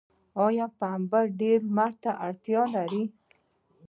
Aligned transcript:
آیا 0.45 0.65
پنبه 0.79 1.21
ډیر 1.39 1.59
لمر 1.67 1.91
ته 2.03 2.11
اړتیا 2.27 2.61
لري؟ 2.75 3.03